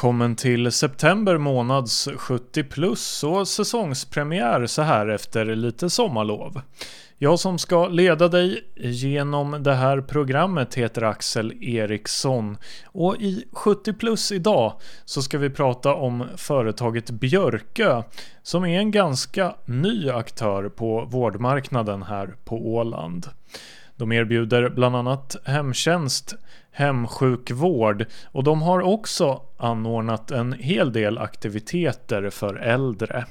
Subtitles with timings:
[0.00, 6.60] Välkommen till september månads 70 plus och säsongspremiär så här efter lite sommarlov.
[7.18, 13.92] Jag som ska leda dig genom det här programmet heter Axel Eriksson och i 70
[13.92, 14.72] plus idag
[15.04, 18.02] så ska vi prata om företaget Björkö
[18.42, 23.26] som är en ganska ny aktör på vårdmarknaden här på Åland.
[24.00, 26.34] De erbjuder bland annat hemtjänst,
[26.72, 33.26] hemsjukvård och de har också anordnat en hel del aktiviteter för äldre.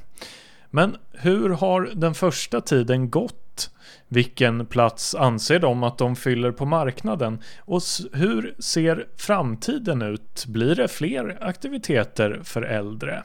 [0.69, 3.71] Men hur har den första tiden gått?
[4.08, 7.41] Vilken plats anser de att de fyller på marknaden?
[7.59, 7.81] Och
[8.13, 10.45] hur ser framtiden ut?
[10.47, 13.23] Blir det fler aktiviteter för äldre?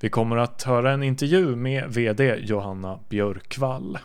[0.00, 3.98] Vi kommer att höra en intervju med VD Johanna Björkvall.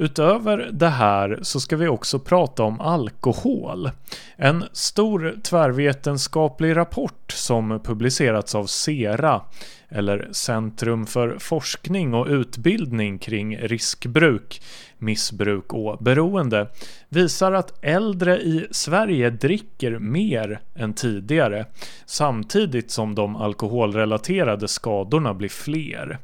[0.00, 3.90] Utöver det här så ska vi också prata om alkohol.
[4.36, 9.42] En stor tvärvetenskaplig rapport som publicerats av CERA,
[9.88, 14.62] eller Centrum för forskning och utbildning kring riskbruk,
[14.98, 16.66] missbruk och beroende,
[17.08, 21.66] visar att äldre i Sverige dricker mer än tidigare,
[22.06, 26.18] samtidigt som de alkoholrelaterade skadorna blir fler.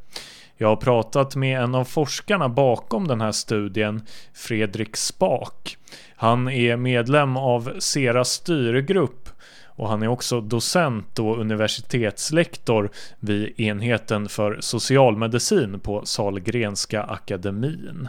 [0.59, 4.03] Jag har pratat med en av forskarna bakom den här studien,
[4.35, 5.77] Fredrik Spak.
[6.17, 9.29] Han är medlem av Seras styrgrupp
[9.65, 12.91] och han är också docent och universitetslektor
[13.21, 18.09] vid enheten för socialmedicin på Salgrenska akademin.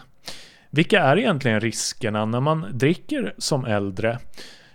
[0.70, 4.20] Vilka är egentligen riskerna när man dricker som äldre?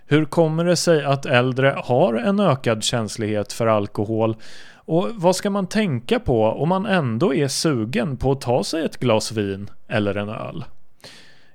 [0.05, 4.35] Hur kommer det sig att äldre har en ökad känslighet för alkohol
[4.85, 8.85] och vad ska man tänka på om man ändå är sugen på att ta sig
[8.85, 10.65] ett glas vin eller en öl?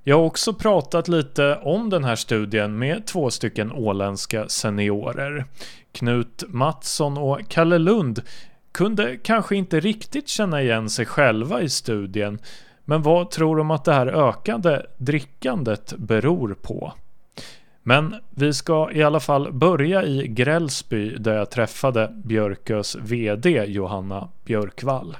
[0.03, 5.45] Jag har också pratat lite om den här studien med två stycken åländska seniorer.
[5.91, 8.21] Knut Mattsson och Kalle Lund
[8.71, 12.39] kunde kanske inte riktigt känna igen sig själva i studien,
[12.85, 16.93] men vad tror de att det här ökade drickandet beror på?
[17.89, 24.29] Men vi ska i alla fall börja i Grällsby där jag träffade Björkös VD Johanna
[24.45, 25.17] Björkvall.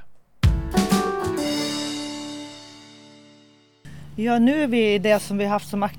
[4.16, 5.90] Ja, nu är vi i det som vi haft som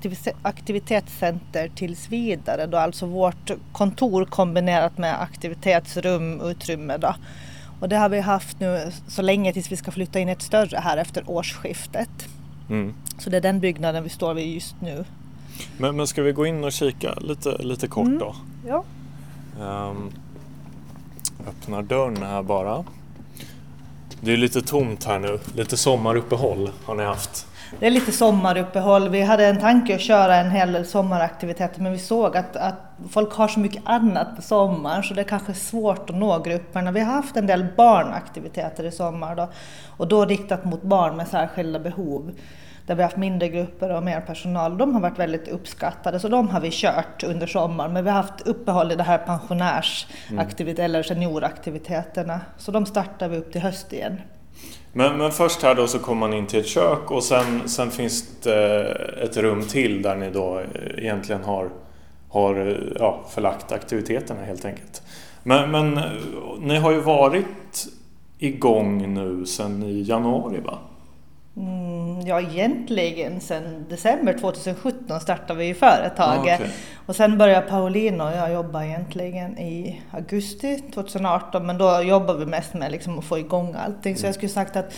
[0.41, 7.15] aktivitetscenter tills vidare, då alltså vårt kontor kombinerat med aktivitetsrum, utrymme då.
[7.79, 10.77] Och det har vi haft nu så länge tills vi ska flytta in ett större
[10.77, 12.27] här efter årsskiftet.
[12.69, 12.93] Mm.
[13.17, 15.05] Så det är den byggnaden vi står vid just nu.
[15.77, 18.19] Men, men ska vi gå in och kika lite, lite kort mm.
[18.19, 18.35] då?
[18.67, 18.83] Ja.
[19.59, 20.11] Um,
[21.47, 22.83] öppnar dörren här bara.
[24.21, 25.39] Det är lite tomt här nu.
[25.55, 27.47] Lite sommaruppehåll har ni haft.
[27.79, 29.09] Det är lite sommaruppehåll.
[29.09, 32.75] Vi hade en tanke att köra en hel del sommaraktiviteter men vi såg att, att
[33.09, 36.91] folk har så mycket annat på sommaren så det är kanske svårt att nå grupperna.
[36.91, 39.49] Vi har haft en del barnaktiviteter i sommar då,
[39.97, 42.31] och då riktat mot barn med särskilda behov
[42.91, 44.77] där vi har haft mindre grupper och mer personal.
[44.77, 47.93] De har varit väldigt uppskattade så de har vi kört under sommaren.
[47.93, 50.85] Men vi har haft uppehåll i det här pensionärsaktivitet mm.
[50.85, 52.41] eller senioraktiviteterna.
[52.57, 54.21] Så de startar vi upp till höst igen.
[54.93, 57.91] Men, men först här då så kommer man in till ett kök och sen, sen
[57.91, 58.83] finns det
[59.23, 60.61] ett rum till där ni då
[60.97, 61.69] egentligen har,
[62.29, 65.01] har ja, förlagt aktiviteterna helt enkelt.
[65.43, 65.99] Men, men
[66.59, 67.87] ni har ju varit
[68.39, 70.79] igång nu sedan i januari va?
[71.57, 76.59] Mm, ja, egentligen sen december 2017 startade vi företaget.
[76.59, 76.69] Ah, okay.
[77.05, 82.45] Och sen började Paulina och jag jobba egentligen i augusti 2018 men då jobbar vi
[82.45, 84.17] mest med liksom att få igång allting.
[84.17, 84.93] Så jag skulle sagt att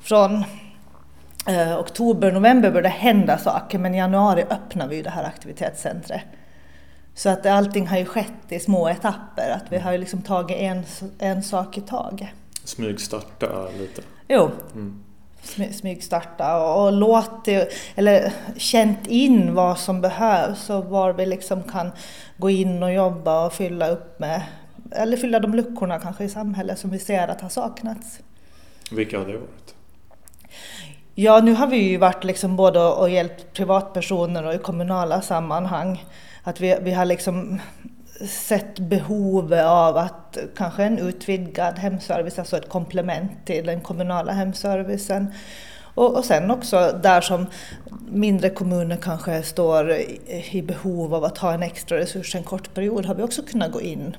[0.00, 0.44] från
[1.46, 6.22] eh, oktober, november började hända saker men i januari öppnar vi det här aktivitetscentret.
[7.14, 10.56] Så att allting har ju skett i små etapper, att vi har ju liksom tagit
[10.56, 10.84] en,
[11.18, 12.28] en sak i taget.
[12.64, 14.02] Smygstarta lite?
[14.28, 14.50] Jo.
[14.74, 15.04] Mm
[15.72, 21.92] smygstarta och låtit, eller känt in vad som behövs och var vi liksom kan
[22.36, 24.42] gå in och jobba och fylla upp med,
[24.90, 28.20] eller fylla de luckorna kanske i samhället som vi ser att har saknats.
[28.90, 29.74] Vilka har det varit?
[31.14, 36.04] Ja, nu har vi ju varit liksom både och hjälpt privatpersoner och i kommunala sammanhang.
[36.42, 37.60] Att vi, vi har liksom
[38.28, 45.34] sett behovet av att kanske en utvidgad hemservice, alltså ett komplement till den kommunala hemservicen.
[45.94, 47.46] Och, och sen också där som
[48.10, 49.92] mindre kommuner kanske står
[50.50, 53.72] i behov av att ha en extra resurs en kort period har vi också kunnat
[53.72, 54.16] gå in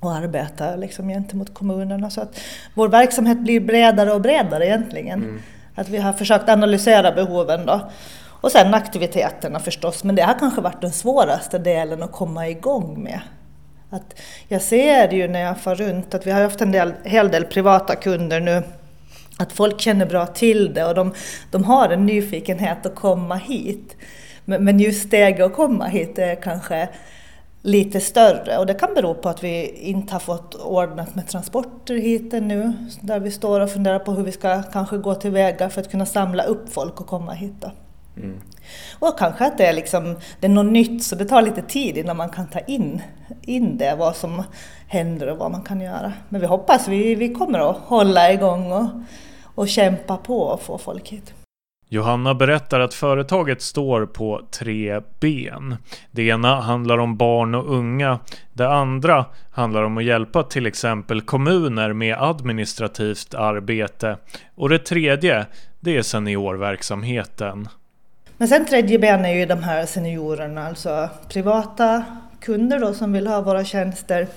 [0.00, 2.10] och arbeta liksom gentemot kommunerna.
[2.10, 2.40] Så att
[2.74, 5.22] vår verksamhet blir bredare och bredare egentligen.
[5.22, 5.42] Mm.
[5.74, 7.90] Att vi har försökt analysera behoven då.
[8.40, 13.02] Och sen aktiviteterna förstås, men det har kanske varit den svåraste delen att komma igång
[13.02, 13.20] med.
[13.90, 17.28] Att jag ser ju när jag far runt att vi har haft en del, hel
[17.28, 18.62] del privata kunder nu
[19.40, 21.14] att folk känner bra till det och de,
[21.50, 23.96] de har en nyfikenhet att komma hit.
[24.44, 26.88] Men, men just steget att komma hit är kanske
[27.62, 31.94] lite större och det kan bero på att vi inte har fått ordnat med transporter
[31.94, 32.72] hit ännu.
[33.00, 36.06] Där vi står och funderar på hur vi ska kanske gå tillväga för att kunna
[36.06, 37.54] samla upp folk och komma hit.
[37.60, 37.70] Då.
[38.22, 38.40] Mm.
[38.98, 41.98] Och kanske att det är, liksom, det är något nytt så det tar lite tid
[41.98, 43.02] innan man kan ta in,
[43.42, 44.42] in det, vad som
[44.86, 46.12] händer och vad man kan göra.
[46.28, 48.86] Men vi hoppas vi, vi kommer att hålla igång och,
[49.44, 51.34] och kämpa på och få folk hit.
[51.92, 55.76] Johanna berättar att företaget står på tre ben.
[56.10, 58.18] Det ena handlar om barn och unga.
[58.52, 64.16] Det andra handlar om att hjälpa till exempel kommuner med administrativt arbete.
[64.54, 65.46] Och det tredje,
[65.80, 67.68] det är seniorverksamheten.
[68.40, 72.04] Men sen tredje ben är ju de här seniorerna, alltså privata
[72.40, 74.28] kunder då som vill ha våra tjänster.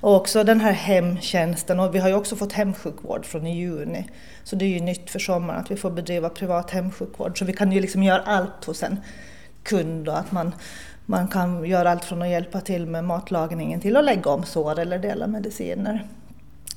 [0.00, 4.04] Och också den här hemtjänsten och vi har ju också fått hemsjukvård från i juni.
[4.44, 7.38] Så det är ju nytt för sommaren att vi får bedriva privat hemsjukvård.
[7.38, 8.96] Så vi kan ju liksom göra allt hos en
[9.62, 10.54] kund och att man,
[11.06, 14.78] man kan göra allt från att hjälpa till med matlagningen till att lägga om sår
[14.78, 16.06] eller dela mediciner.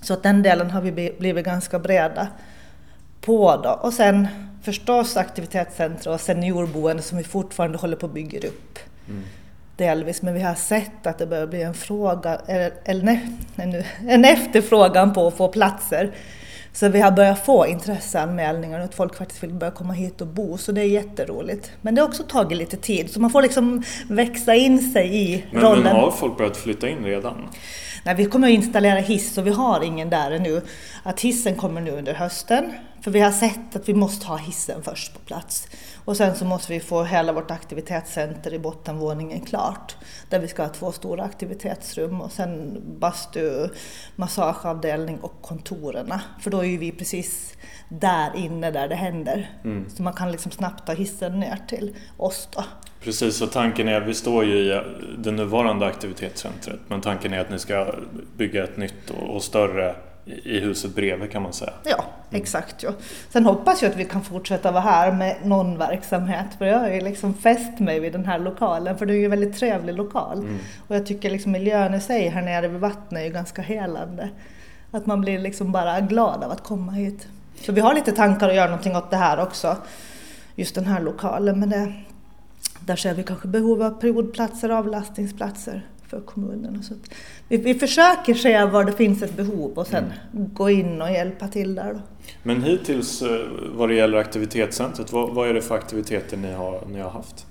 [0.01, 2.27] Så att den delen har vi blivit ganska breda
[3.21, 3.69] på då.
[3.69, 4.27] Och sen
[4.65, 8.79] förstås aktivitetscentra och seniorboende som vi fortfarande håller på att bygga upp.
[9.07, 9.23] Mm.
[9.77, 13.19] Delvis, men vi har sett att det börjar bli en fråga, eller, eller
[14.07, 16.11] en efterfrågan på att få platser.
[16.73, 20.27] Så vi har börjat få intresseanmälningar och att folk faktiskt vill börja komma hit och
[20.27, 21.71] bo, så det är jätteroligt.
[21.81, 25.45] Men det har också tagit lite tid, så man får liksom växa in sig i
[25.51, 25.83] men, rollen.
[25.83, 27.49] Men har folk börjat flytta in redan?
[28.05, 30.61] Nej, vi kommer att installera hiss och vi har ingen där ännu.
[31.03, 32.73] Att hissen kommer nu under hösten,
[33.05, 35.67] för vi har sett att vi måste ha hissen först på plats.
[36.05, 39.95] Och sen så måste vi få hela vårt aktivitetscenter i bottenvåningen klart.
[40.29, 43.69] Där vi ska ha två stora aktivitetsrum och sen bastu,
[44.15, 46.21] massageavdelning och kontorerna.
[46.41, 47.53] För då är ju vi precis
[47.89, 49.49] där inne där det händer.
[49.63, 49.89] Mm.
[49.89, 52.63] Så man kan liksom snabbt ta hissen ner till oss då.
[53.01, 54.81] Precis, och tanken är, vi står ju i
[55.17, 57.95] det nuvarande aktivitetscentret, men tanken är att ni ska
[58.37, 61.73] bygga ett nytt och större i huset bredvid kan man säga.
[61.83, 62.41] Ja, mm.
[62.41, 62.83] exakt.
[62.83, 62.91] Ja.
[63.29, 66.45] Sen hoppas jag att vi kan fortsätta vara här med någon verksamhet.
[66.57, 69.25] För jag har ju liksom fäst mig vid den här lokalen, för det är ju
[69.25, 70.39] en väldigt trevlig lokal.
[70.39, 70.57] Mm.
[70.87, 74.29] Och jag tycker liksom miljön i sig här nere vid vattnet är ju ganska helande.
[74.91, 77.27] Att man blir liksom bara glad av att komma hit.
[77.61, 79.77] Så vi har lite tankar att göra någonting åt det här också.
[80.55, 81.59] Just den här lokalen.
[81.59, 81.93] Men det,
[82.79, 86.83] där ser vi kanske behov av periodplatser, avlastningsplatser för kommunen.
[86.83, 86.93] Så
[87.47, 90.03] vi, vi försöker se var det finns ett behov och sen
[90.33, 90.53] mm.
[90.53, 91.93] gå in och hjälpa till där.
[91.93, 91.99] Då.
[92.43, 93.41] Men hittills eh,
[93.73, 97.45] vad det gäller aktivitetscentret, vad, vad är det för aktiviteter ni har, ni har haft?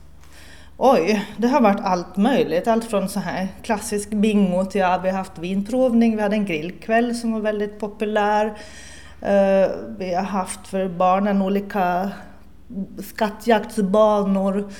[0.76, 2.68] Oj, det har varit allt möjligt.
[2.68, 6.46] Allt från så här klassisk bingo till ja, vi har haft vinprovning, vi hade en
[6.46, 8.46] grillkväll som var väldigt populär.
[8.46, 12.10] Uh, vi har haft för barnen olika
[12.98, 14.70] skattjaktsbanor.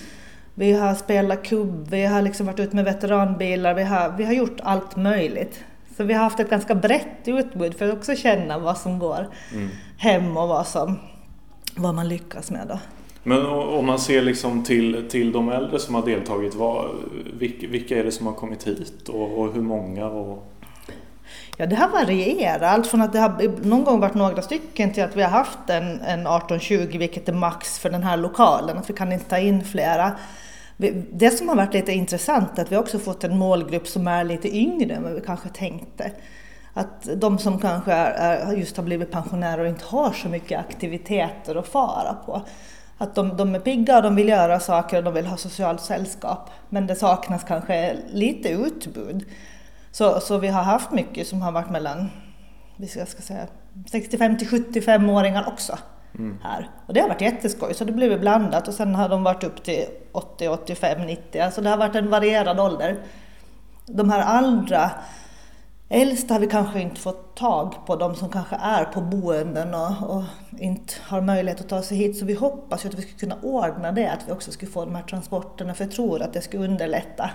[0.55, 4.33] Vi har spelat kubb, vi har liksom varit ute med veteranbilar, vi har, vi har
[4.33, 5.65] gjort allt möjligt.
[5.97, 9.29] Så vi har haft ett ganska brett utbud för att också känna vad som går
[9.53, 9.69] mm.
[9.99, 10.99] hem och vad, som,
[11.77, 12.69] vad man lyckas med.
[12.69, 12.79] Då.
[13.23, 16.91] Men om man ser liksom till, till de äldre som har deltagit, vad,
[17.71, 20.07] vilka, är det som har kommit hit och, och hur många?
[20.07, 20.47] Och...
[21.57, 22.63] Ja, det har varierat.
[22.63, 25.71] Allt från att det har någon gång varit några stycken till att vi har haft
[25.71, 29.39] en, en 18-20, vilket är max för den här lokalen, att vi kan inte ta
[29.39, 30.13] in flera.
[31.13, 34.25] Det som har varit lite intressant är att vi också fått en målgrupp som är
[34.25, 36.11] lite yngre än vad vi kanske tänkte.
[36.75, 40.61] Att de som kanske är, är, just har blivit pensionärer och inte har så mycket
[40.61, 42.43] aktiviteter att fara på.
[42.99, 45.81] Att de, de är pigga och de vill göra saker och de vill ha socialt
[45.81, 46.51] sällskap.
[46.69, 49.25] Men det saknas kanske lite utbud.
[49.95, 52.11] Så, så vi har haft mycket som har varit mellan
[52.77, 53.47] vi ska, ska säga,
[53.91, 55.79] 65 till 75-åringar också
[56.15, 56.39] mm.
[56.43, 56.71] här.
[56.87, 59.65] Och det har varit jätteskoj, så det blev blandat och sen har de varit upp
[59.65, 62.99] till 80, 85, 90, alltså det har varit en varierad ålder.
[63.87, 64.91] De här andra
[65.89, 70.17] äldsta har vi kanske inte fått tag på, de som kanske är på boenden och,
[70.17, 70.25] och,
[70.59, 72.19] inte har möjlighet att ta sig hit.
[72.19, 74.85] Så vi hoppas ju att vi ska kunna ordna det, att vi också ska få
[74.85, 77.31] de här transporterna, för jag tror att det skulle underlätta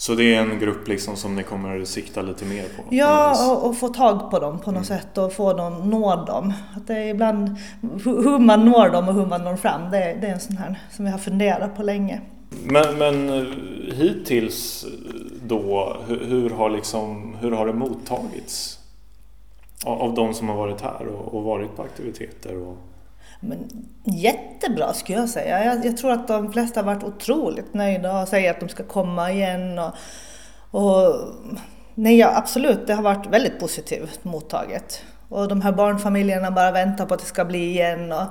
[0.00, 2.82] så det är en grupp liksom som ni kommer att sikta lite mer på?
[2.90, 5.00] Ja, och, och, få tag på dem på något mm.
[5.00, 6.52] sätt och få dem, nå dem.
[6.76, 7.56] Att det är ibland
[8.04, 10.80] hur man når dem och hur man når fram, det, det är en sån här
[10.90, 12.20] som vi har funderat på länge.
[12.64, 13.46] Men, men eh,
[13.94, 14.86] hittills
[15.42, 18.78] då, hur, hur, har liksom, hur har det mottagits?
[19.84, 22.56] Av, av de som har varit här och, och varit på aktiviteter?
[22.56, 22.76] Och...
[23.40, 23.58] Men,
[24.04, 25.64] jättebra skulle jag säga.
[25.64, 28.84] Jag, jag, tror att de flesta har varit otroligt nöjda och säger att de ska
[28.84, 29.78] komma igen.
[29.78, 29.94] Och,
[30.70, 31.14] Och,
[31.94, 35.02] nej, ja, absolut, det har varit väldigt positivt mottaget.
[35.28, 38.12] Och de här barnfamiljerna bara väntar på att det ska bli igen.
[38.12, 38.26] Och,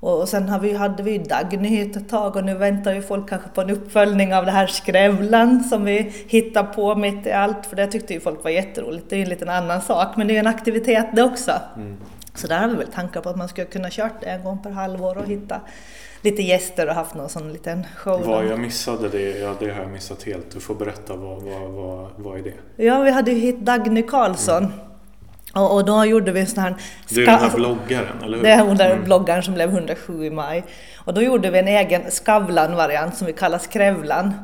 [0.00, 3.48] och sen har vi, hade vi Dagny ett tag och nu väntar ju folk kanske
[3.48, 7.66] på en uppföljning av det här Skrävlan som vi hittar på mitt i allt.
[7.66, 9.10] För det tyckte ju folk var jätteroligt.
[9.10, 11.52] Det är ju en liten annan sak men det är ju en aktivitet det också.
[11.76, 11.96] Mm.
[12.36, 14.62] Så där har vi väl tankar på att man skulle kunna kört det en gång
[14.62, 15.60] per halvår och hitta
[16.22, 18.22] lite gäster och haft någon sån liten show.
[18.24, 20.50] Vad jag missade det, ja, det har jag missat helt.
[20.50, 22.84] Du får berätta, vad, vad, vad, vad är det?
[22.84, 24.64] Ja, vi hade ju hit Dagny Karlsson.
[24.64, 24.72] Mm.
[25.52, 26.74] Och, då gjorde vi en sån här...
[27.08, 28.44] Det är den här bloggaren, eller hur?
[28.44, 29.04] Det är hon där mm.
[29.04, 30.64] bloggaren som blev 107 i maj.
[30.96, 34.34] Och då gjorde vi en egen Skavlan-variant som vi kallar Skrävlan.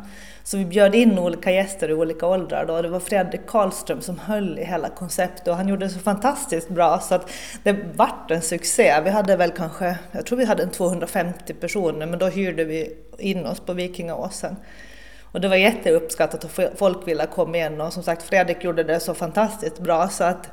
[0.44, 2.82] Så vi bjöd in olika gäster i olika åldrar då.
[2.82, 6.68] Det var Fredrik Karlström som höll i hela konceptet och han gjorde det så fantastiskt
[6.68, 7.30] bra så att
[7.62, 9.00] det vart en succé.
[9.04, 12.96] Vi hade väl kanske, jag tror vi hade en 250 personer men då hyrde vi
[13.18, 14.56] in oss på Vikingaåsen.
[15.22, 19.00] Och det var jätteuppskattat och folk ville komma igen och som sagt Fredrik gjorde det
[19.00, 20.50] så fantastiskt bra så att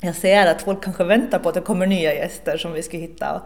[0.00, 2.96] jag ser att folk kanske väntar på att det kommer nya gäster som vi ska
[2.96, 3.42] hitta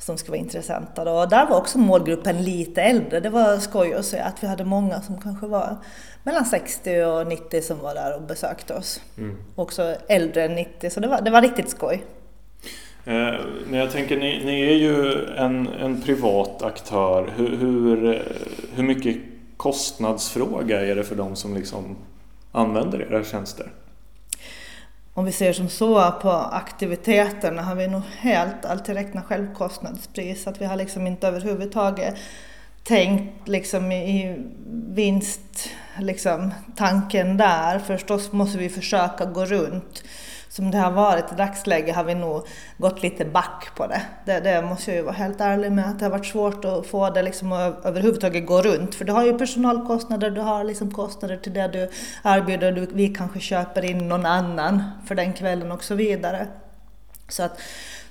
[0.00, 1.12] som ska vara intressanta.
[1.12, 3.20] Och där var också målgruppen lite äldre.
[3.20, 5.76] Det var skoj att se att vi hade många som kanske var
[6.22, 9.00] mellan 60 och 90 som var där och besökte oss.
[9.18, 9.36] Mm.
[9.54, 12.04] Också äldre än 90, så det var, det var riktigt skoj.
[13.04, 13.34] Eh,
[13.72, 17.32] jag tänker, ni, ni är ju en, en privat aktör.
[17.36, 18.22] Hur, hur,
[18.74, 19.16] hur mycket
[19.56, 21.96] kostnadsfråga är det för de som liksom
[22.52, 23.66] använder era tjänster?
[25.14, 30.46] Om vi ser som så på aktiviteterna har vi nog helt alltid räknat självkostnadspris.
[30.46, 32.14] Att vi har liksom inte överhuvudtaget
[32.82, 34.44] tänkt liksom i
[34.88, 36.52] vinsttanken liksom,
[37.36, 37.78] där.
[37.78, 40.02] Förstås måste vi försöka gå runt
[40.50, 42.46] som det har varit i dagsläget har vi nog
[42.78, 44.02] gått lite back på det.
[44.24, 44.40] det.
[44.40, 47.10] Det, måste jag ju vara helt ärlig med, att det har varit svårt att få
[47.10, 48.94] det liksom att överhuvudtaget gå runt.
[48.94, 51.90] För du har ju personalkostnader, du har liksom kostnader till det du
[52.24, 56.46] erbjuder, du, vi kanske köper in någon annan för den kvällen och så vidare.
[57.28, 57.60] Så att,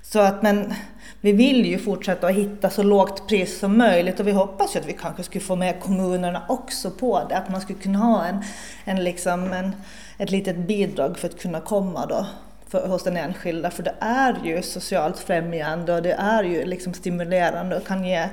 [0.01, 0.73] så att men
[1.21, 4.79] vi vill ju fortsätta att hitta så lågt pris som möjligt och vi hoppas ju
[4.79, 7.37] att vi kanske skulle få med kommunerna också på det.
[7.37, 8.43] Att man skulle kunna ha en,
[8.85, 9.75] en, liksom en,
[10.19, 12.25] ett litet bidrag för att kunna komma då
[12.67, 13.71] för, hos den enskilda.
[13.71, 18.29] För det är ju socialt främjande och det är ju liksom stimulerande och kan ge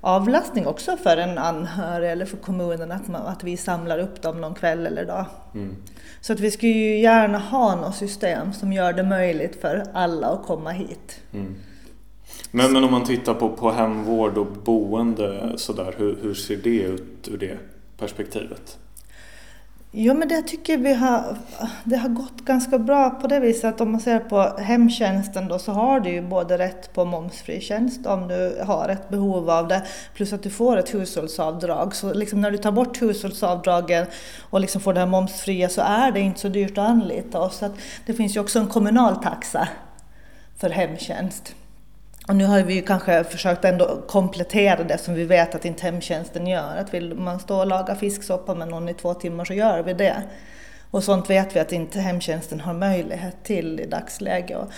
[0.00, 4.40] avlastning också för en anhörig eller för kommunen att, man, att vi samlar upp dem
[4.40, 5.26] någon kväll eller dag.
[5.54, 5.76] Mm.
[6.20, 10.26] Så att vi skulle ju gärna ha något system som gör det möjligt för alla
[10.26, 11.20] att komma hit.
[11.32, 11.54] Mm.
[12.50, 16.78] Men, men om man tittar på, på hemvård och boende sådär, hur, hur ser det
[16.78, 17.58] ut ur det
[17.98, 18.78] perspektivet?
[19.90, 21.36] Jo men det tycker vi har,
[21.84, 25.58] det har gått ganska bra på det viset att om man ser på hemtjänsten då
[25.58, 29.68] så har du ju både rätt på momsfri tjänst om du har ett behov av
[29.68, 29.82] det
[30.14, 31.94] plus att du får ett hushållsavdrag.
[31.94, 34.06] Så liksom när du tar bort hushållsavdragen
[34.40, 37.56] och liksom får det här momsfria så är det inte så dyrt att anlita oss.
[37.56, 37.70] Så
[38.06, 39.68] det finns ju också en kommunal taxa
[40.56, 41.54] för hemtjänst.
[42.28, 45.82] Och nu har vi ju kanske försökt ändå komplettera det som vi vet att inte
[45.82, 46.76] hemtjänsten gör.
[46.76, 49.92] Att vill man stå och laga fisksoppa med någon i två timmar så gör vi
[49.92, 50.22] det.
[50.90, 54.58] Och sånt vet vi att inte hemtjänsten har möjlighet till i dagsläget.
[54.58, 54.70] Och,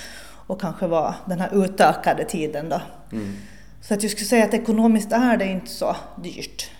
[0.47, 2.81] och kanske vara den här utökade tiden då.
[3.12, 3.35] Mm.
[3.81, 6.71] Så att jag skulle säga att ekonomiskt är det inte så dyrt.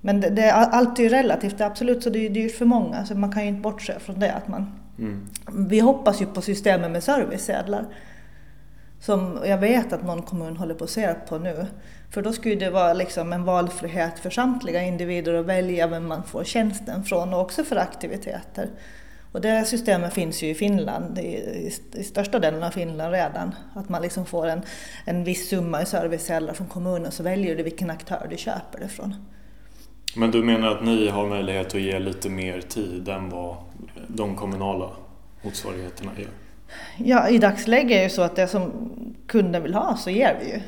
[0.00, 3.06] Men det, det är alltid relativt, det är absolut så det är dyrt för många
[3.06, 4.32] så man kan ju inte bortse från det.
[4.32, 5.28] Att man, mm.
[5.68, 7.84] Vi hoppas ju på systemet med servicesedlar
[9.00, 11.66] som jag vet att någon kommun håller på att se på nu.
[12.10, 16.22] För då skulle det vara liksom en valfrihet för samtliga individer att välja vem man
[16.22, 18.70] får tjänsten från och också för aktiviteter.
[19.32, 23.54] Och det systemet finns ju i Finland, i, i största delen av Finland redan.
[23.74, 24.62] Att man liksom får en,
[25.04, 28.88] en viss summa i servicesedlar från kommunen så väljer du vilken aktör du köper det
[28.88, 29.14] från.
[30.16, 33.56] Men du menar att ni har möjlighet att ge lite mer tid än vad
[34.08, 34.90] de kommunala
[35.42, 36.45] motsvarigheterna gör?
[36.96, 38.72] Ja, i dagsläget är det ju så att det som
[39.26, 40.60] kunden vill ha så ger vi ju.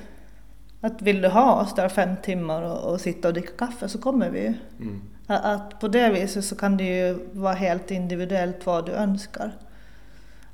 [0.80, 3.98] Att vill du ha oss där fem timmar och, och sitta och dricka kaffe så
[3.98, 4.54] kommer vi ju.
[4.80, 5.02] Mm.
[5.26, 9.52] Att på det viset så kan det ju vara helt individuellt vad du önskar.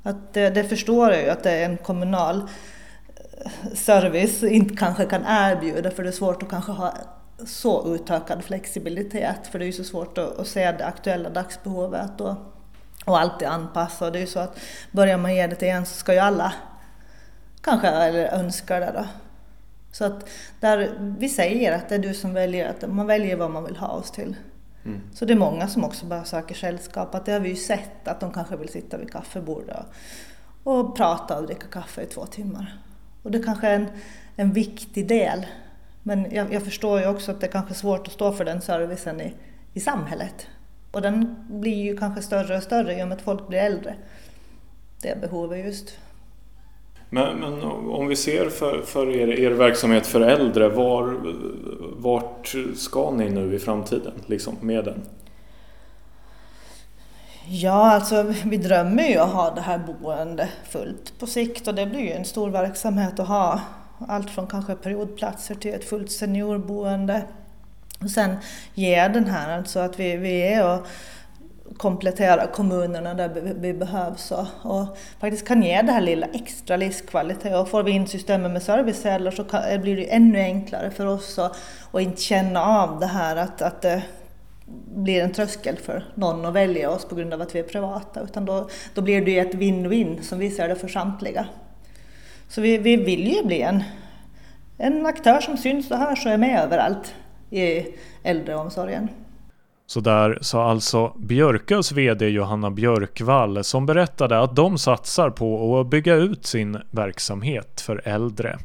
[0.03, 5.05] Att det, det förstår jag ju att det är en kommunal eh, service inte kanske
[5.05, 6.93] kan erbjuda för det är svårt att kanske ha
[7.45, 12.11] så utökad flexibilitet för det är ju så svårt att, att se det aktuella dagsbehovet.
[12.17, 12.35] då
[13.05, 14.05] och alltid anpassa.
[14.05, 14.59] Och det är ju så att
[14.91, 16.53] börjar man ge det till en så ska ju alla
[17.61, 19.05] kanske eller önskar det då.
[19.91, 23.51] Så att där vi säger att det är du som väljer, att man väljer vad
[23.51, 24.35] man vill ha oss till.
[24.85, 25.01] Mm.
[25.13, 27.15] Så det är många som också bara söker sällskap.
[27.15, 29.77] Att det har vi ju sett att de kanske vill sitta vid kaffebordet
[30.63, 32.77] och, och prata och dricka kaffe i två timmar.
[33.23, 33.87] Och det kanske är en,
[34.35, 35.45] en viktig del.
[36.03, 38.45] Men jag, jag förstår ju också att det är kanske är svårt att stå för
[38.45, 39.35] den servicen i,
[39.73, 40.47] i samhället.
[40.95, 43.95] Och den blir ju kanske större och större i och med att folk blir äldre.
[45.01, 45.97] Det behovet just.
[47.09, 51.17] Men, men om vi ser för, för er, er verksamhet för äldre, var,
[51.97, 55.01] vart ska ni nu i framtiden liksom, med den?
[57.47, 61.85] Ja, alltså vi drömmer ju att ha det här boende fullt på sikt och det
[61.85, 63.61] blir ju en stor verksamhet att ha
[64.07, 67.23] allt från kanske periodplatser till ett fullt seniorboende.
[68.03, 68.35] Och sen
[68.73, 70.87] ge den här, alltså att vi, vi är och
[71.77, 77.55] kompletterar kommunerna där vi behövs och, och, faktiskt kan ge det här lilla extra livskvalitet.
[77.55, 81.39] Och får vi in systemet med serviceceller så kan, blir det ännu enklare för oss
[81.39, 81.57] att,
[81.91, 84.03] att inte känna av det här att, att det
[84.95, 88.21] blir en tröskel för någon att välja oss på grund av att vi är privata.
[88.21, 91.45] Utan då, då blir det ju ett win-win som vi ser det för samtliga.
[92.49, 93.83] Så vi, vi vill ju bli en,
[94.77, 97.13] en aktör som syns och hörs och är med överallt
[97.55, 99.09] i äldreomsorgen.
[99.87, 105.87] Så där sa alltså Björkös VD Johanna Björkvall som berättade att de satsar på att
[105.87, 108.57] bygga ut sin verksamhet för äldre.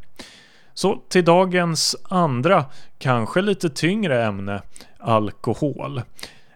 [0.75, 2.64] Så till dagens andra,
[2.99, 4.62] kanske lite tyngre ämne,
[4.99, 6.02] alkohol.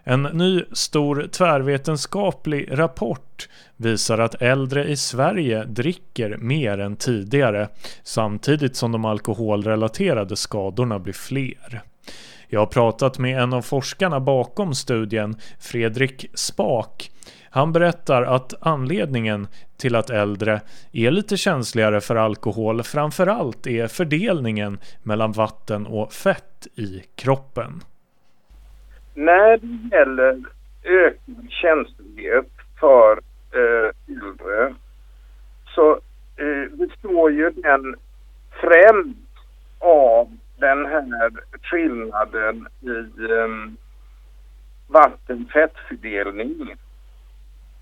[0.03, 7.69] En ny stor tvärvetenskaplig rapport visar att äldre i Sverige dricker mer än tidigare
[8.03, 11.83] samtidigt som de alkoholrelaterade skadorna blir fler.
[12.47, 17.11] Jag har pratat med en av forskarna bakom studien, Fredrik Spak.
[17.49, 19.47] Han berättar att anledningen
[19.77, 26.67] till att äldre är lite känsligare för alkohol framförallt är fördelningen mellan vatten och fett
[26.75, 27.81] i kroppen.
[29.13, 30.43] När det gäller
[30.83, 33.19] ökad känslighet för
[33.51, 34.75] eh, äldre
[35.75, 35.91] så
[36.37, 37.95] eh, består ju den
[38.61, 39.19] främst
[39.79, 43.77] av den här skillnaden i ehm, um,
[44.87, 46.75] vattenfettfördelning.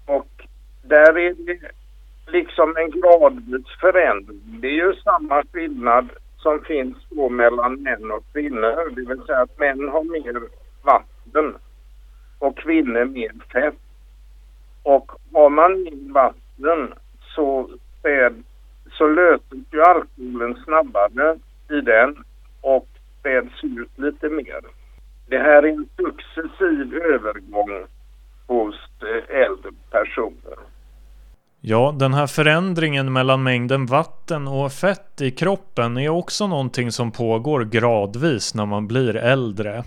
[0.05, 0.47] Och
[0.81, 1.59] där är det
[2.27, 4.59] liksom en gradvis förändring.
[4.61, 8.95] Det är ju samma skillnad som finns då mellan män och kvinnor.
[8.95, 10.41] Det vill säga att män har mer
[10.83, 11.55] vatten
[12.39, 13.75] och kvinnor mer fett.
[14.83, 16.93] Och har man mer vatten
[17.35, 17.69] så,
[18.91, 22.23] så löses ju alkoholen snabbare i den
[22.63, 22.87] och
[23.19, 24.61] späds ut lite mer.
[25.27, 27.87] Det här är en successiv övergång
[28.47, 30.57] hos eh, äldre personer.
[31.61, 37.11] Ja, den här förändringen mellan mängden vatten och fett i kroppen är också någonting som
[37.11, 39.83] pågår gradvis när man blir äldre.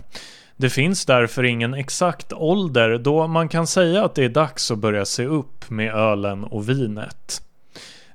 [0.55, 4.77] Det finns därför ingen exakt ålder då man kan säga att det är dags att
[4.77, 7.46] börja se upp med ölen och vinet.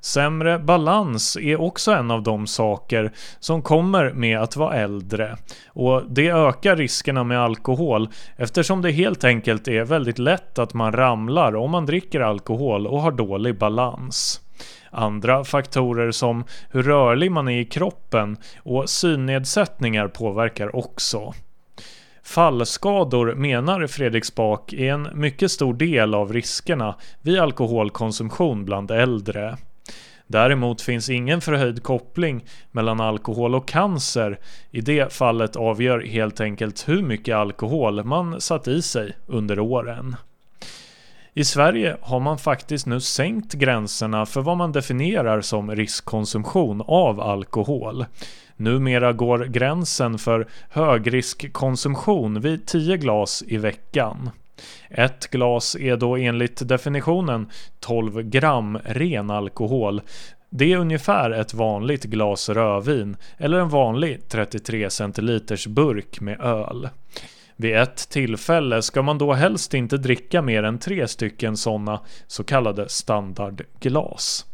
[0.04, 5.36] Sämre balans är också en av de saker som kommer med att vara äldre
[5.66, 10.92] och det ökar riskerna med alkohol eftersom det helt enkelt är väldigt lätt att man
[10.92, 14.40] ramlar om man dricker alkohol och har dålig balans.
[14.90, 21.34] Andra faktorer som hur rörlig man är i kroppen och synnedsättningar påverkar också.
[22.22, 29.56] Fallskador menar Fredrik Spak är en mycket stor del av riskerna vid alkoholkonsumtion bland äldre.
[30.32, 34.38] Däremot finns ingen förhöjd koppling mellan alkohol och cancer.
[34.70, 40.16] I det fallet avgör helt enkelt hur mycket alkohol man satt i sig under åren.
[41.34, 47.20] I Sverige har man faktiskt nu sänkt gränserna för vad man definierar som riskkonsumtion av
[47.20, 48.04] alkohol.
[48.56, 54.30] Numera går gränsen för högriskkonsumtion vid 10 glas i veckan.
[54.90, 60.00] Ett glas är då enligt definitionen 12 gram ren alkohol.
[60.50, 66.88] Det är ungefär ett vanligt glas rödvin eller en vanlig 33 centiliters burk med öl.
[67.56, 72.44] Vid ett tillfälle ska man då helst inte dricka mer än tre stycken sådana så
[72.44, 74.46] kallade standardglas.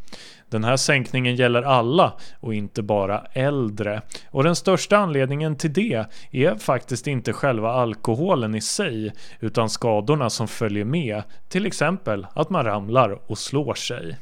[0.50, 4.02] Den här sänkningen gäller alla och inte bara äldre.
[4.30, 10.30] Och den största anledningen till det är faktiskt inte själva alkoholen i sig utan skadorna
[10.30, 14.16] som följer med, till exempel att man ramlar och slår sig.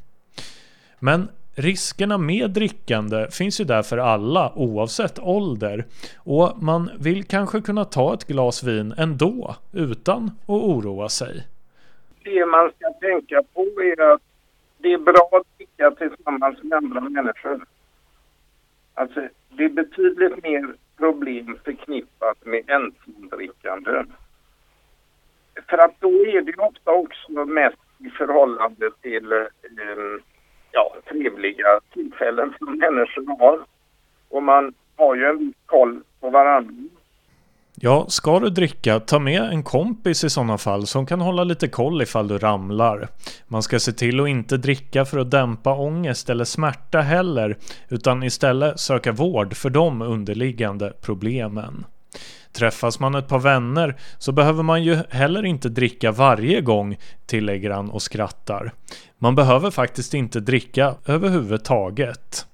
[0.98, 5.84] Men Riskerna med drickande finns ju där för alla oavsett ålder
[6.16, 11.46] och man vill kanske kunna ta ett glas vin ändå utan att oroa sig.
[12.24, 14.20] Det man ska tänka på är att
[14.78, 17.66] det är bra att dricka tillsammans med andra människor.
[18.94, 24.04] Alltså, det är betydligt mer problem förknippat med ensamdrickande.
[25.68, 29.46] För att då är det ofta också mest i förhållande till eh,
[30.72, 33.60] ja, trevliga tillfällen som människor har.
[34.28, 36.88] Och man har ju en viss koll på varandra.
[37.80, 41.68] Ja, ska du dricka, ta med en kompis i sådana fall som kan hålla lite
[41.68, 43.08] koll ifall du ramlar.
[43.48, 47.58] Man ska se till att inte dricka för att dämpa ångest eller smärta heller,
[47.88, 51.84] utan istället söka vård för de underliggande problemen.
[52.52, 57.70] Träffas man ett par vänner så behöver man ju heller inte dricka varje gång, tillägger
[57.70, 58.72] han och skrattar.
[59.18, 62.46] Man behöver faktiskt inte dricka överhuvudtaget.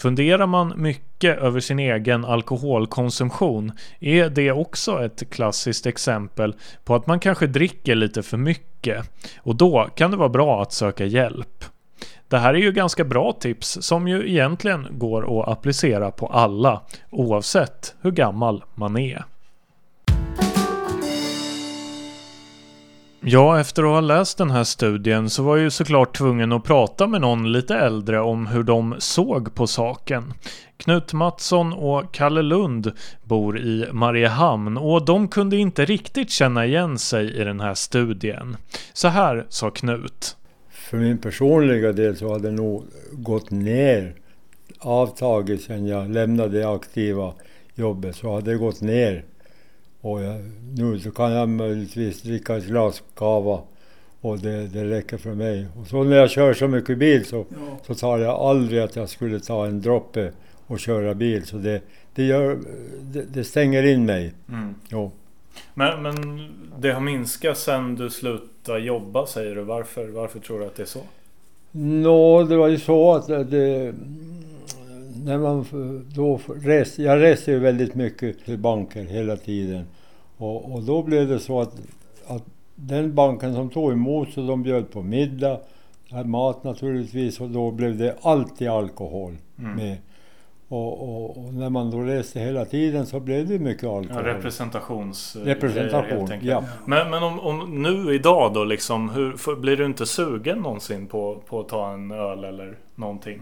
[0.00, 7.06] Funderar man mycket över sin egen alkoholkonsumtion är det också ett klassiskt exempel på att
[7.06, 11.64] man kanske dricker lite för mycket och då kan det vara bra att söka hjälp.
[12.28, 16.82] Det här är ju ganska bra tips som ju egentligen går att applicera på alla
[17.10, 19.24] oavsett hur gammal man är.
[23.22, 26.64] Ja, efter att ha läst den här studien så var jag ju såklart tvungen att
[26.64, 30.32] prata med någon lite äldre om hur de såg på saken.
[30.76, 32.92] Knut Mattsson och Kalle Lund
[33.24, 38.56] bor i Mariehamn och de kunde inte riktigt känna igen sig i den här studien.
[38.92, 40.36] Så här sa Knut.
[40.70, 44.14] För min personliga del så hade det nog gått ner,
[44.78, 47.32] avtagit sen jag lämnade det aktiva
[47.74, 49.24] jobbet, så hade det gått ner
[50.00, 50.40] och jag,
[50.76, 53.60] nu så kan jag möjligtvis dricka ett glas kava
[54.20, 55.66] och det, det räcker för mig.
[55.80, 57.78] Och så när jag kör så mycket bil så, ja.
[57.86, 60.32] så tar jag aldrig att jag skulle ta en droppe
[60.66, 61.46] och köra bil.
[61.46, 61.80] Så det,
[62.14, 62.58] det, gör,
[63.00, 64.32] det, det stänger in mig.
[64.48, 64.74] Mm.
[64.88, 65.10] Jo.
[65.74, 69.62] Men, men det har minskat sen du slutade jobba säger du.
[69.62, 71.02] Varför, varför tror du att det är så?
[71.72, 73.94] Nå, det var ju så att det,
[75.14, 75.66] när man
[76.14, 79.84] då reste, jag reste ju väldigt mycket till banker hela tiden.
[80.36, 81.74] Och, och då blev det så att,
[82.26, 82.44] att
[82.74, 85.58] den banken som tog emot så de bjöd på middag,
[86.24, 89.76] mat naturligtvis och då blev det alltid alkohol mm.
[89.76, 89.96] med.
[90.68, 94.26] Och, och, och, när man då reste hela tiden så blev det mycket alkohol.
[94.26, 95.36] Ja, representations...
[95.36, 96.64] Representation, ja.
[96.86, 101.42] Men, men om, om, nu idag då liksom, hur, blir du inte sugen någonsin på,
[101.46, 103.40] på att ta en öl eller någonting?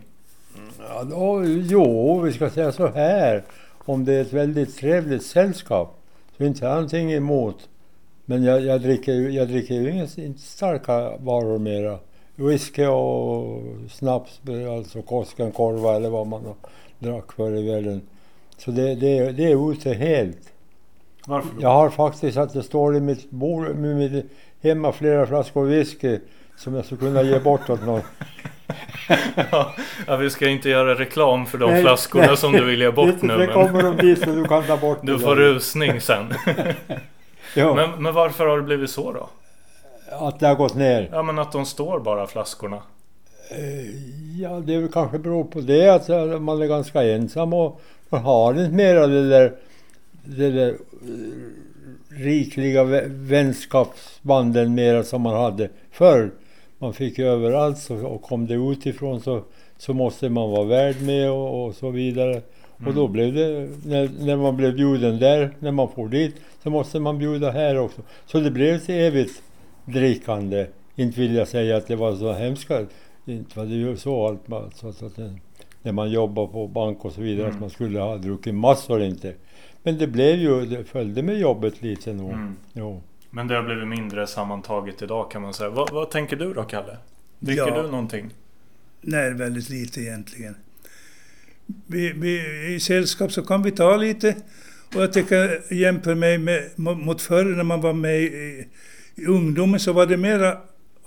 [0.88, 3.42] Ja, då, jo, vi ska säga så här.
[3.84, 5.98] Om det är ett väldigt trevligt sällskap
[6.36, 7.68] så inte har någonting emot.
[8.24, 11.98] Men jag, jag, dricker, jag dricker ju inga starka varor mera.
[12.34, 14.40] Whisky och snaps,
[14.76, 16.54] alltså Koskenkorva eller vad man
[16.98, 18.02] drack förr i världen.
[18.56, 20.52] Så det, det, det är ute helt.
[21.26, 24.24] Varför Jag har faktiskt att det står i mitt bord, mitt
[24.60, 26.18] hemma flera flaskor whisky
[26.58, 28.00] som jag skulle kunna ge bort åt någon.
[30.06, 32.90] ja, vi ska inte göra reklam för de nej, flaskorna nej, som du vill ge
[32.90, 33.36] bort nu.
[33.36, 36.34] Det kommer de dit så du kan ta bort Du får rusning sen.
[37.54, 39.28] men, men varför har det blivit så då?
[40.10, 41.08] Att det har gått ner?
[41.12, 42.82] Ja, men att de står bara flaskorna.
[43.50, 46.08] Eh, ja, det kanske beror på det att
[46.42, 49.52] man är ganska ensam och har inte mera det där,
[50.24, 50.76] det där eh,
[52.08, 56.30] rikliga vänskapsbanden mera som man hade förr
[56.78, 59.42] man fick överallt så, och kom det utifrån så,
[59.78, 62.32] så måste man vara värd med och, och så vidare.
[62.32, 62.88] Mm.
[62.88, 63.12] Och då mm.
[63.12, 67.18] blev det, när, när man blev bjuden där, när man får dit, så måste man
[67.18, 68.02] bjuda här också.
[68.26, 69.42] Så det blev ett evigt
[69.84, 70.66] drickande.
[70.96, 72.70] Inte vill jag säga att det var så hemskt.
[73.24, 75.18] Inte var det ju så allt, alltså, att, att,
[75.82, 77.54] när man jobbar på bank och så vidare, mm.
[77.54, 79.34] att man skulle ha druckit massor inte.
[79.82, 82.30] Men det blev ju, det följde med jobbet lite nog.
[82.30, 82.56] Mm.
[82.72, 83.00] Jo.
[83.30, 85.70] Men det har blivit mindre sammantaget idag kan man säga.
[85.70, 86.96] Vad, vad tänker du då Kalle?
[87.38, 88.34] Dricker ja, du någonting?
[89.00, 90.54] Nej, väldigt lite egentligen.
[91.86, 94.36] Vi, vi, I sällskap så kan vi ta lite.
[94.94, 98.66] Och jag tycker, jämför mig med, mot förr när man var med i,
[99.14, 100.58] i ungdomen så var det mera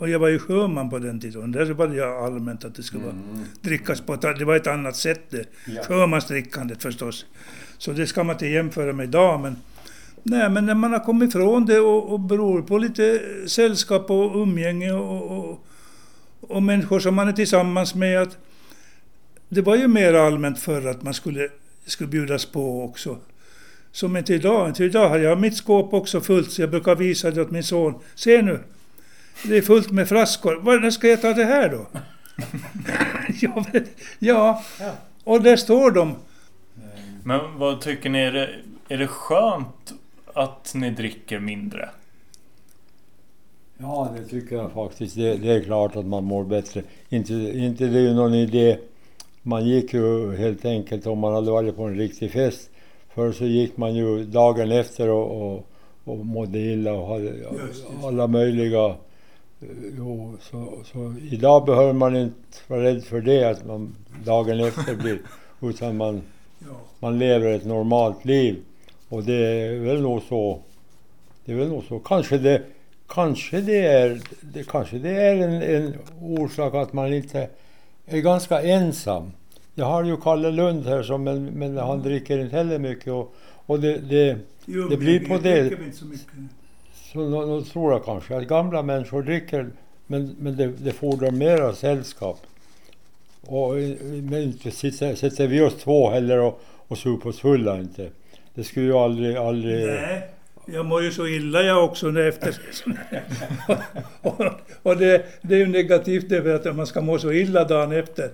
[0.02, 1.52] och jag var ju sjöman på den tiden.
[1.52, 3.46] Där var det allmänt att det skulle mm.
[3.62, 5.46] drickas på Det var ett annat sätt det.
[5.68, 5.84] Ja.
[5.84, 7.26] Sjömansdrickandet förstås.
[7.78, 9.42] Så det ska man inte jämföra med idag.
[9.42, 9.56] Men
[10.24, 14.36] Nej, men när man har kommit ifrån det och, och beror på lite sällskap och
[14.36, 15.66] umgänge och, och,
[16.42, 18.22] och människor som man är tillsammans med.
[18.22, 18.38] Att
[19.50, 21.50] det var ju mer allmänt förr att man skulle,
[21.86, 23.18] skulle bjudas på också.
[23.92, 24.68] Som inte idag.
[24.68, 27.64] Inte idag har jag mitt skåp också fullt, så jag brukar visa det åt min
[27.64, 27.94] son.
[28.16, 28.60] Se nu!
[29.44, 30.56] Det är fullt med flaskor.
[30.56, 31.88] Var ska jag ta det här då?
[34.20, 36.16] ja, ja, och där står de.
[37.24, 38.20] Men vad tycker ni?
[38.20, 38.50] Är det,
[38.90, 39.94] är det skönt
[40.34, 41.90] att ni dricker mindre?
[43.78, 45.16] Ja, det tycker jag faktiskt.
[45.16, 46.84] Det, det, är klart att man mår bättre.
[47.10, 48.78] Inte, inte det är ju någon idé.
[49.42, 52.70] Man gick ju helt enkelt om man hade varit på en riktig fest.
[53.14, 55.66] Förr så gick man ju dagen efter och, och,
[56.04, 57.34] och mådde illa och hade
[58.04, 58.96] alla möjliga...
[59.98, 64.96] Jo, så, så, idag behöver man inte vara rädd för det, att man dagen efter
[64.96, 65.22] blir...
[65.62, 66.22] Utan man,
[67.00, 68.64] man lever ett normalt liv.
[69.12, 70.60] Och det är väl nog så.
[71.46, 72.00] Det är väl nog så.
[72.00, 72.62] Kanske det,
[73.08, 77.50] kanske det är, det, kanske det är en, en orsak att man inte
[78.06, 79.32] är ganska ensam.
[79.76, 83.14] Jag har ju Kalle Lund här som, men, men han dricker inte heller mycket.
[83.14, 85.66] Och, och det, det, Jo, Det blir på det.
[85.66, 86.28] inte så mycket.
[87.14, 89.70] så nå, nå tror jag kanske att gamla människor dricker,
[90.08, 92.40] men, men det, det fordrar mera sällskap.
[93.42, 97.80] Och eh, men inte sitter, sitter vi oss två heller och, och super oss fulla
[97.80, 98.10] inte.
[98.54, 99.88] Det skulle ju aldrig, aldrig...
[99.88, 100.28] Nej,
[100.66, 102.56] jag mår ju så illa jag också när efter.
[104.22, 104.42] och
[104.84, 107.92] och det, det är ju negativt det för att man ska må så illa dagen
[107.92, 108.32] efter.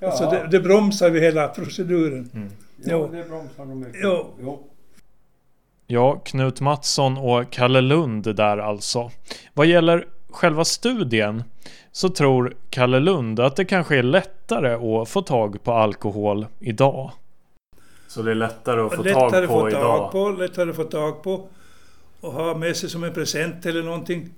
[0.00, 0.12] Ja.
[0.12, 2.30] Så det, det bromsar ju hela proceduren.
[2.32, 2.42] Ja,
[2.84, 3.08] Jo.
[3.12, 4.00] det bromsar nog mycket.
[4.02, 4.26] Jo.
[4.40, 4.68] Jo.
[5.86, 9.10] Ja, Knut Mattsson och Kalle Lund där alltså.
[9.54, 11.42] Vad gäller själva studien
[11.92, 17.10] så tror Kalle Lund att det kanske är lättare att få tag på alkohol idag.
[18.08, 19.82] Så det är lättare att få lättare tag att på få idag?
[19.82, 21.48] tag på, lättare att få tag på.
[22.20, 24.34] Och ha med sig som en present eller någonting.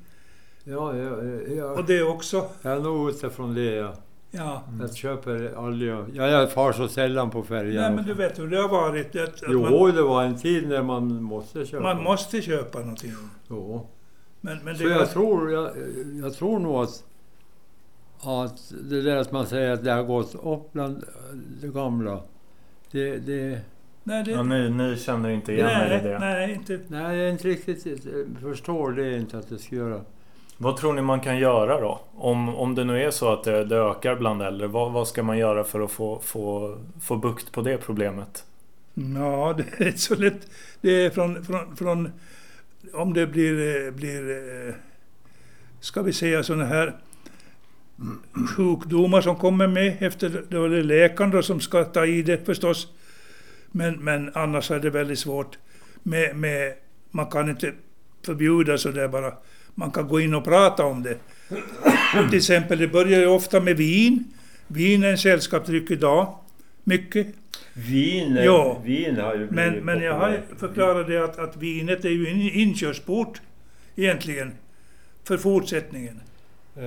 [0.64, 1.22] Ja, ja,
[1.56, 2.46] ja, Och det också.
[2.62, 3.74] jag är nog utifrån det.
[3.74, 3.92] Ja.
[4.30, 4.62] Ja.
[4.80, 5.90] Jag köper aldrig...
[5.90, 7.82] Ja, jag far så sällan på färjan.
[7.82, 9.16] Nej men du vet hur det har varit.
[9.16, 11.82] Att, att Jo, man, det var en tid när man måste köpa.
[11.82, 13.12] man måste köpa någonting.
[13.48, 13.86] Jo.
[14.40, 15.70] Men, men Så jag tror, jag,
[16.22, 17.04] jag tror nog att,
[18.20, 21.04] att det där att man säger att det har gått upp bland
[21.60, 22.20] det gamla.
[22.90, 23.60] Det, det,
[24.02, 26.18] Nej, det, Ja, ni, ni känner inte igen er i nej, det?
[26.18, 26.80] nej, inte.
[26.88, 28.06] nej, jag inte riktigt
[28.42, 30.00] förstår det inte att det ska göra.
[30.56, 32.00] Vad tror ni man kan göra då?
[32.16, 35.22] Om, om det nu är så att det, det ökar bland äldre, vad, vad ska
[35.22, 38.44] man göra för att få, få, få bukt på det problemet?
[38.94, 40.50] Ja, det är så lätt.
[40.80, 42.12] Det är från, från, från
[42.92, 44.30] om det blir, eh, blir
[44.68, 44.74] eh,
[45.80, 46.96] ska vi säga sådana här
[48.56, 52.46] sjukdomar som kommer med efter, då är det läkaren då som ska ta i det
[52.46, 52.88] förstås.
[53.70, 55.58] Men, men annars är det väldigt svårt.
[56.02, 56.74] Med, med,
[57.10, 57.72] man kan inte
[58.26, 59.32] förbjuda så där bara.
[59.74, 61.18] Man kan gå in och prata om det.
[62.30, 64.24] Till exempel, det börjar ju ofta med vin.
[64.66, 66.38] Vin är en sällskapsdryck idag.
[66.84, 67.26] Mycket.
[67.72, 68.82] Vin, Ja.
[68.84, 72.40] vin har ju Men, men jag har förklarat det att, att vinet är ju en
[72.40, 73.40] inkörsport
[73.96, 74.52] egentligen
[75.24, 76.20] för fortsättningen.
[76.76, 76.84] Eh,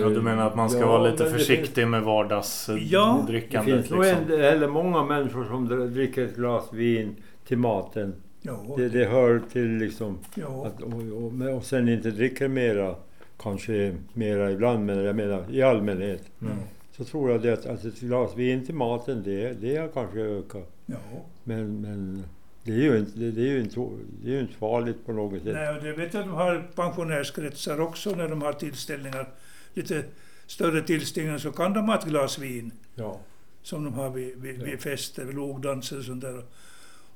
[0.00, 3.74] Ja, du menar att man ska ja, vara lite det försiktig med Ja, Det vardagsdrickandet?
[3.74, 4.32] finns nog liksom.
[4.32, 7.16] en, eller många människor som dricker ett glas vin
[7.46, 8.14] till maten.
[8.42, 10.66] Ja, Det, det hör till liksom ja.
[10.66, 10.92] Att, och,
[11.24, 12.94] och, och sen inte dricker mera,
[13.38, 16.22] kanske mera ibland, men jag menar i allmänhet.
[16.42, 16.52] Mm.
[16.96, 20.20] Så tror jag det att, att ett glas vin till maten, det, det har kanske
[20.20, 20.70] ökat.
[20.86, 20.96] ja.
[21.44, 22.24] Men, men
[22.64, 23.80] det är ju inte, det, är ju inte,
[24.22, 25.54] det är ju inte farligt på något sätt.
[25.54, 29.28] Nej, och det vet jag att de har pensionärskretsar också när de har tillställningar.
[29.74, 30.04] Lite
[30.46, 33.20] större tillställningar så kan de ha ett glas vin Ja.
[33.62, 36.42] som de har vid, vid, vid fester, logdanser och sånt där.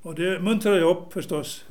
[0.03, 1.65] Och det muntrar ju upp förstås.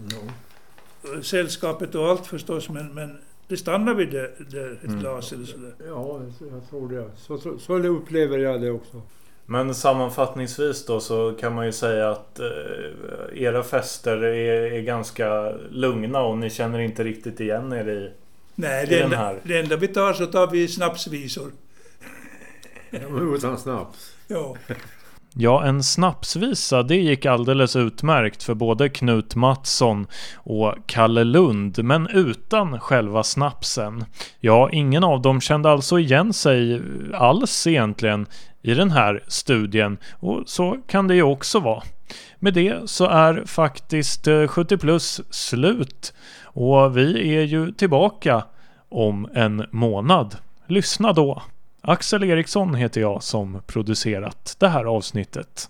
[1.21, 4.99] Sällskapet och allt förstås, men, men det stannar vid det, det ett Mm.
[4.99, 5.73] glas eller sådär.
[5.87, 7.09] Ja, jag, jag tror det.
[7.17, 9.01] Så, så, så upplever jag det också.
[9.45, 12.45] Men sammanfattningsvis då så kan man ju säga att eh,
[13.33, 18.11] era fester är, är ganska lugna och ni känner inte riktigt igen er i...
[18.55, 19.39] Nej, I det den enda, här.
[19.43, 21.51] det enda vi tar så tar vi snapsvisor.
[23.35, 24.13] Utan snaps.
[24.27, 24.55] Ja.
[25.37, 32.07] Ja, en snapsvisa det gick alldeles utmärkt för både Knut Mattsson och Kalle Lund, men
[32.07, 34.05] utan själva snapsen.
[34.39, 36.81] Ja, ingen av dem kände alltså igen sig
[37.13, 38.25] alls egentligen
[38.61, 41.83] i den här studien och så kan det ju också vara.
[42.39, 48.43] Med det så är faktiskt eh, 70 plus slut och vi är ju tillbaka
[48.89, 50.35] om en månad.
[50.67, 51.41] Lyssna då!
[51.87, 55.69] Axel Eriksson heter jag som producerat det här avsnittet.